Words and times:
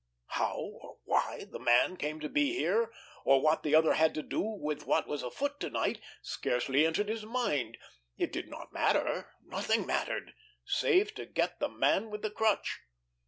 How 0.29 0.55
or 0.57 0.97
why 1.03 1.45
the 1.47 1.59
man 1.59 1.95
came 1.95 2.19
to 2.21 2.27
be 2.27 2.55
here, 2.55 2.91
or 3.23 3.39
what 3.39 3.61
the 3.61 3.75
other 3.75 3.93
had 3.93 4.15
to 4.15 4.23
do 4.23 4.39
with 4.41 4.87
what 4.87 5.05
was 5.05 5.21
afoot 5.21 5.59
to 5.59 5.69
night, 5.69 6.01
scarcely 6.23 6.87
entered 6.87 7.07
his 7.07 7.23
mind. 7.23 7.77
It 8.17 8.31
did 8.33 8.49
not 8.49 8.73
matter! 8.73 9.29
Nothing 9.43 9.85
mattered—save 9.85 11.13
to 11.13 11.27
get 11.27 11.59
the 11.59 11.69
Man 11.69 12.09
with 12.09 12.23
the 12.23 12.31
Crutch. 12.31 12.79